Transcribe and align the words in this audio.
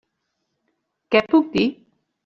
Què 1.17 1.23
puc 1.35 1.57
dir? 1.59 1.71